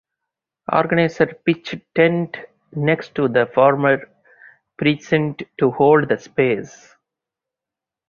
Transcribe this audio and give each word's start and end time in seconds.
Organizers 0.73 1.35
pitched 1.45 1.75
tents 1.93 2.39
next 2.75 3.13
to 3.13 3.27
the 3.27 3.45
former 3.53 4.01
precinct 4.79 5.43
to 5.59 5.69
hold 5.69 6.09
the 6.09 6.17
space. 6.17 6.95